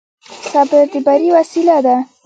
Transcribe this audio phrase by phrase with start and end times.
[0.51, 1.95] صبر د بري وسيله ده.